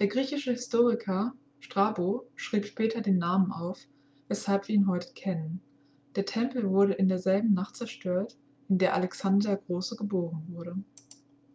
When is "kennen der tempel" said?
5.14-6.68